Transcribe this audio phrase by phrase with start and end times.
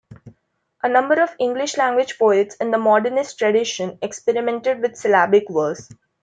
[0.81, 5.91] A number of English-language poets in the Modernist tradition experimented with syllabic verse.